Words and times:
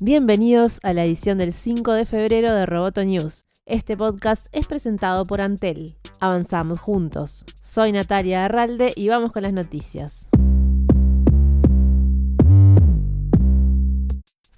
Bienvenidos 0.00 0.78
a 0.84 0.92
la 0.92 1.04
edición 1.04 1.38
del 1.38 1.52
5 1.52 1.92
de 1.92 2.06
febrero 2.06 2.52
de 2.52 2.66
Roboto 2.66 3.04
News. 3.04 3.46
Este 3.66 3.96
podcast 3.96 4.46
es 4.52 4.68
presentado 4.68 5.24
por 5.24 5.40
Antel. 5.40 5.96
Avanzamos 6.20 6.78
juntos. 6.78 7.44
Soy 7.64 7.90
Natalia 7.90 8.44
Arralde 8.44 8.92
y 8.94 9.08
vamos 9.08 9.32
con 9.32 9.42
las 9.42 9.52
noticias. 9.52 10.28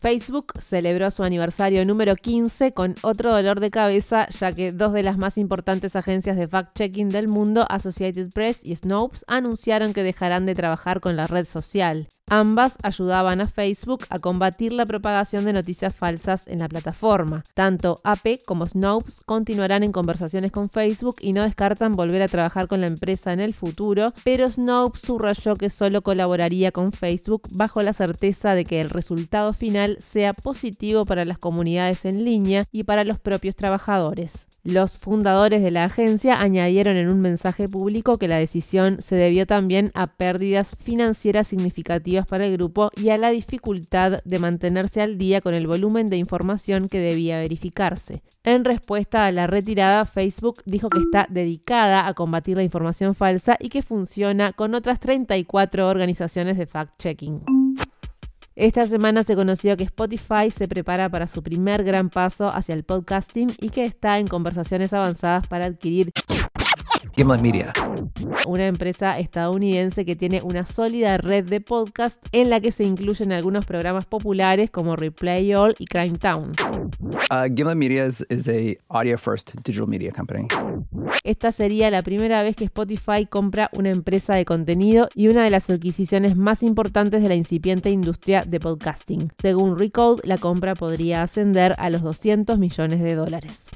Facebook 0.01 0.55
celebró 0.63 1.11
su 1.11 1.25
aniversario 1.25 1.85
número 1.85 2.17
15 2.17 2.73
con 2.73 2.95
otro 3.03 3.33
dolor 3.33 3.61
de 3.61 3.71
cabeza, 3.71 4.29
ya 4.31 4.51
que 4.51 4.73
dos 4.73 4.95
de 4.95 5.03
las 5.03 5.19
más 5.19 5.37
importantes 5.37 5.95
agencias 5.95 6.39
de 6.39 6.49
fact-checking 6.49 7.11
del 7.11 7.29
mundo, 7.29 7.67
Associated 7.69 8.33
Press 8.33 8.61
y 8.63 8.75
Snopes, 8.77 9.27
anunciaron 9.29 9.93
que 9.93 10.03
dejarán 10.03 10.47
de 10.47 10.55
trabajar 10.55 11.01
con 11.01 11.17
la 11.17 11.27
red 11.27 11.45
social. 11.47 12.09
Ambas 12.33 12.77
ayudaban 12.85 13.41
a 13.41 13.49
Facebook 13.49 14.05
a 14.09 14.21
combatir 14.21 14.73
la 14.73 14.87
propagación 14.87 15.45
de 15.45 15.53
noticias 15.53 15.97
falsas 15.97 16.47
en 16.47 16.61
la 16.61 16.69
plataforma. 16.69 17.43
Tanto 17.55 17.97
AP 18.05 18.45
como 18.47 18.67
Snopes 18.67 19.23
continuarán 19.27 19.83
en 19.83 19.91
conversaciones 19.91 20.53
con 20.53 20.69
Facebook 20.69 21.17
y 21.21 21.33
no 21.33 21.43
descartan 21.43 21.91
volver 21.91 22.23
a 22.23 22.29
trabajar 22.29 22.69
con 22.69 22.81
la 22.81 22.87
empresa 22.87 23.33
en 23.33 23.41
el 23.41 23.53
futuro, 23.53 24.15
pero 24.23 24.49
Snopes 24.49 25.03
subrayó 25.03 25.55
que 25.57 25.71
solo 25.71 26.03
colaboraría 26.03 26.71
con 26.71 26.93
Facebook 26.93 27.43
bajo 27.57 27.83
la 27.83 27.93
certeza 27.93 28.55
de 28.55 28.63
que 28.63 28.81
el 28.81 28.91
resultado 28.91 29.53
final 29.53 29.90
sea 30.01 30.33
positivo 30.33 31.05
para 31.05 31.25
las 31.25 31.39
comunidades 31.39 32.05
en 32.05 32.25
línea 32.25 32.65
y 32.73 32.85
para 32.85 33.05
los 33.05 33.19
propios 33.19 33.57
trabajadores. 33.57 34.47
Los 34.63 34.99
fundadores 34.99 35.63
de 35.63 35.71
la 35.71 35.85
agencia 35.85 36.41
añadieron 36.41 36.97
en 36.97 37.11
un 37.11 37.21
mensaje 37.21 37.67
público 37.67 38.19
que 38.19 38.29
la 38.29 38.37
decisión 38.37 39.01
se 39.01 39.17
debió 39.17 39.47
también 39.47 39.91
a 39.95 40.07
pérdidas 40.07 40.77
financieras 40.77 41.47
significativas 41.47 42.27
para 42.27 42.45
el 42.45 42.53
grupo 42.59 42.91
y 42.95 43.09
a 43.09 43.17
la 43.17 43.31
dificultad 43.31 44.23
de 44.23 44.39
mantenerse 44.39 45.01
al 45.01 45.17
día 45.17 45.41
con 45.41 45.55
el 45.55 45.67
volumen 45.67 46.07
de 46.07 46.19
información 46.19 46.89
que 46.89 46.99
debía 46.99 47.39
verificarse. 47.39 48.23
En 48.45 48.65
respuesta 48.65 49.27
a 49.27 49.33
la 49.33 49.47
retirada, 49.47 50.05
Facebook 50.05 50.63
dijo 50.67 50.89
que 50.89 51.01
está 51.01 51.27
dedicada 51.31 52.07
a 52.07 52.15
combatir 52.15 52.57
la 52.57 52.63
información 52.63 53.15
falsa 53.15 53.57
y 53.59 53.71
que 53.71 53.83
funciona 53.83 54.53
con 54.53 54.75
otras 54.75 55.01
34 55.01 55.89
organizaciones 55.89 56.59
de 56.59 56.67
fact-checking. 56.67 57.60
Esta 58.61 58.87
semana 58.87 59.25
se 59.25 59.37
conoció 59.37 59.75
que 59.79 59.85
Spotify 59.85 60.51
se 60.55 60.69
prepara 60.69 61.09
para 61.09 61.27
su 61.27 61.43
primer 61.43 61.83
gran 61.83 62.11
paso 62.11 62.55
hacia 62.55 62.75
el 62.75 62.85
podcasting 62.85 63.51
y 63.59 63.71
que 63.71 63.87
está 63.87 64.19
en 64.19 64.27
conversaciones 64.27 64.93
avanzadas 64.93 65.49
para 65.49 65.65
adquirir 65.65 66.13
Gimlet 67.17 67.41
Media. 67.41 67.73
Una 68.47 68.67
empresa 68.67 69.13
estadounidense 69.13 70.05
que 70.05 70.17
tiene 70.17 70.41
una 70.43 70.67
sólida 70.67 71.19
red 71.19 71.45
de 71.45 71.61
podcast 71.61 72.19
en 72.33 72.51
la 72.51 72.61
que 72.61 72.73
se 72.73 72.85
incluyen 72.85 73.33
algunos 73.33 73.67
programas 73.67 74.07
populares 74.07 74.71
como 74.71 74.97
Replay 74.97 75.55
All 75.55 75.75
y 75.79 75.87
Crime 75.87 76.19
Town. 76.19 76.53
Uh, 77.31 77.55
Gimlet 77.55 77.77
Media 77.77 78.07
is, 78.07 78.25
is 78.31 78.49
a 78.49 78.77
audio 78.89 79.17
first 79.19 79.53
digital 79.65 79.87
media 79.87 80.13
company. 80.13 80.47
Esta 81.25 81.53
sería 81.53 81.91
la 81.91 82.03
primera 82.03 82.43
vez 82.43 82.57
que 82.57 82.65
Spotify 82.65 83.27
compra 83.29 83.71
una 83.75 83.91
empresa 83.91 84.35
de 84.35 84.45
contenido 84.45 85.09
y 85.15 85.29
una 85.29 85.45
de 85.45 85.51
las 85.51 85.69
adquisiciones 85.69 86.37
más 86.37 86.63
importantes 86.63 87.23
de 87.23 87.29
la 87.29 87.35
incipiente 87.35 87.91
industria 87.91 88.43
de 88.43 88.61
podcasting. 88.61 89.33
Según 89.41 89.79
Recode, 89.79 90.23
la 90.25 90.39
compra 90.39 90.75
podría 90.75 91.23
ascender 91.23 91.75
a 91.79 91.91
los 91.91 92.03
200 92.03 92.59
millones 92.59 93.01
de 93.01 93.15
dólares. 93.15 93.69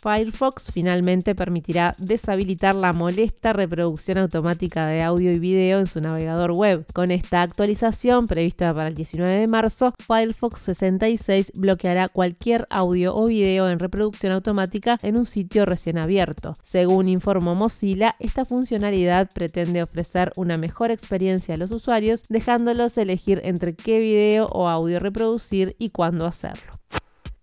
Firefox 0.00 0.70
finalmente 0.72 1.34
permitirá 1.34 1.92
deshabilitar 1.98 2.78
la 2.78 2.92
molesta 2.92 3.52
reproducción 3.52 4.18
automática 4.18 4.86
de 4.86 5.02
audio 5.02 5.32
y 5.32 5.40
video 5.40 5.80
en 5.80 5.86
su 5.86 6.00
navegador 6.00 6.52
web. 6.52 6.86
Con 6.94 7.10
esta 7.10 7.42
actualización 7.42 8.26
prevista 8.26 8.72
para 8.72 8.88
el 8.88 8.94
19 8.94 9.34
de 9.34 9.48
marzo, 9.48 9.94
Firefox 10.06 10.60
66 10.60 11.52
bloqueará 11.56 12.06
cualquier 12.06 12.66
audio 12.70 13.16
o 13.16 13.26
video 13.26 13.68
en 13.68 13.80
reproducción 13.80 14.32
automática 14.32 14.98
en 15.02 15.18
un 15.18 15.26
sitio 15.26 15.66
recién 15.66 15.98
abierto. 15.98 16.52
Según 16.62 17.08
informó 17.08 17.56
Mozilla, 17.56 18.14
esta 18.20 18.44
funcionalidad 18.44 19.28
pretende 19.34 19.82
ofrecer 19.82 20.30
una 20.36 20.56
mejor 20.56 20.92
experiencia 20.92 21.54
a 21.54 21.58
los 21.58 21.72
usuarios, 21.72 22.22
dejándolos 22.28 22.98
elegir 22.98 23.40
entre 23.44 23.74
qué 23.74 23.98
video 23.98 24.46
o 24.46 24.68
audio 24.68 25.00
reproducir 25.00 25.74
y 25.78 25.90
cuándo 25.90 26.26
hacerlo. 26.26 26.77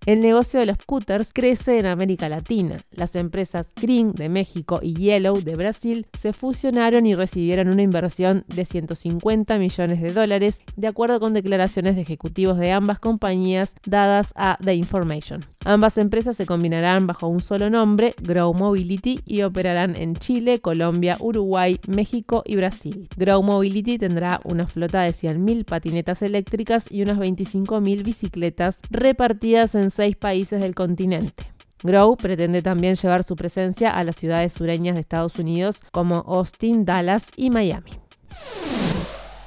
El 0.05 0.19
negocio 0.19 0.59
de 0.59 0.67
los 0.67 0.77
scooters 0.77 1.33
crece 1.33 1.79
en 1.79 1.87
América 1.87 2.29
Latina. 2.29 2.77
Las 2.91 3.15
empresas 3.15 3.73
Green 3.75 4.11
de 4.11 4.29
México 4.29 4.79
y 4.83 4.93
Yellow 4.93 5.41
de 5.41 5.55
Brasil 5.55 6.05
se 6.19 6.31
fusionaron 6.31 7.07
y 7.07 7.15
recibieron 7.15 7.69
una 7.69 7.81
inversión 7.81 8.45
de 8.47 8.65
150 8.65 9.57
millones 9.57 10.01
de 10.01 10.13
dólares, 10.13 10.61
de 10.75 10.87
acuerdo 10.87 11.19
con 11.19 11.33
declaraciones 11.33 11.95
de 11.95 12.03
ejecutivos 12.03 12.59
de 12.59 12.71
ambas 12.71 12.99
compañías 12.99 13.73
dadas 13.83 14.31
a 14.35 14.59
The 14.63 14.75
Information. 14.75 15.54
Ambas 15.67 15.97
empresas 15.97 16.37
se 16.37 16.45
combinarán 16.45 17.07
bajo 17.07 17.27
un 17.27 17.39
solo 17.39 17.71
nombre, 17.71 18.13
Grow 18.21 18.53
Mobility, 18.53 19.19
y 19.25 19.41
operarán 19.41 19.95
en 19.95 20.15
Chile, 20.15 20.59
Colombia, 20.59 21.17
Uruguay, 21.19 21.79
México 21.87 22.43
y 22.45 22.55
Brasil. 22.55 23.09
Grow 23.17 23.41
Mobility 23.41 23.97
tendrá 23.97 24.39
una 24.43 24.67
flota 24.67 25.01
de 25.01 25.09
100.000 25.09 25.65
patinetas 25.65 26.21
eléctricas 26.21 26.91
y 26.91 27.01
unas 27.01 27.17
25.000 27.17 28.03
bicicletas 28.03 28.77
repartidas 28.91 29.73
en 29.73 29.89
seis 29.89 30.15
países 30.15 30.61
del 30.61 30.75
continente. 30.75 31.45
Grow 31.83 32.15
pretende 32.15 32.61
también 32.61 32.95
llevar 32.95 33.23
su 33.23 33.35
presencia 33.35 33.89
a 33.89 34.03
las 34.03 34.17
ciudades 34.17 34.53
sureñas 34.53 34.93
de 34.93 35.01
Estados 35.01 35.39
Unidos 35.39 35.81
como 35.91 36.17
Austin, 36.27 36.85
Dallas 36.85 37.31
y 37.35 37.49
Miami. 37.49 38.04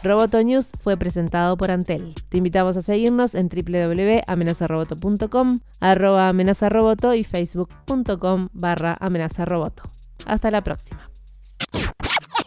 Roboto 0.02 0.42
News 0.42 0.70
fue 0.80 0.96
presentado 0.96 1.56
por 1.56 1.70
Antel. 1.70 2.14
Te 2.28 2.38
invitamos 2.38 2.76
a 2.76 2.82
seguirnos 2.82 3.34
en 3.34 3.48
www.amenazaroboto.com, 3.48 5.56
arroba 5.80 6.28
amenazaroboto 6.28 7.14
y 7.14 7.24
facebook.com 7.24 8.48
barra 8.52 8.94
amenazaroboto. 9.00 9.82
Hasta 10.26 10.50
la 10.50 10.60
próxima. 10.60 11.00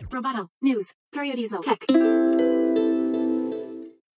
Roboto 0.09 0.51
News, 0.61 0.87